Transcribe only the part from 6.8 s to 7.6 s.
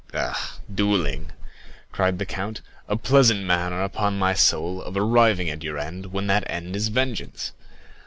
vengeance!